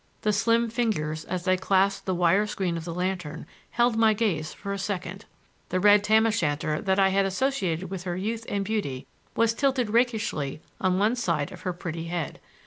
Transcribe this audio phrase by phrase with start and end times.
[0.23, 4.51] The slim fingers, as they clasped the wire screen of the lantern, held my gaze
[4.51, 5.25] for a second.
[5.69, 9.53] The red tam o' shanter that I had associated with her youth and beauty was
[9.53, 12.39] tilted rakishly on one side of her pretty head.